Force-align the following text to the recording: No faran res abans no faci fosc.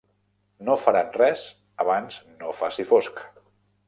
No 0.69 0.77
faran 0.85 1.11
res 1.17 1.43
abans 1.85 2.17
no 2.39 2.55
faci 2.63 2.87
fosc. 2.93 3.23